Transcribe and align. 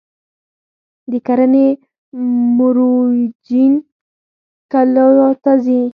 د 1.11 1.13
کرنې 1.27 1.67
مرویجین 2.57 3.73
کلیو 4.71 5.29
ته 5.43 5.51
ځي 5.65 5.81